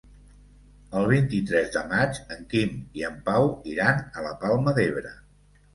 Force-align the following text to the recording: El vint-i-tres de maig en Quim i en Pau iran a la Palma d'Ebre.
El 1.01 1.05
vint-i-tres 1.11 1.69
de 1.77 1.83
maig 1.93 2.19
en 2.37 2.49
Quim 2.55 2.75
i 3.03 3.07
en 3.13 3.23
Pau 3.31 3.53
iran 3.77 4.05
a 4.19 4.29
la 4.31 4.35
Palma 4.45 4.77
d'Ebre. 4.81 5.19